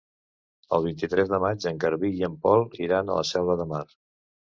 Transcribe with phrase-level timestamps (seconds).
[0.77, 3.83] El vint-i-tres de maig en Garbí i en Pol iran a la Selva de Mar.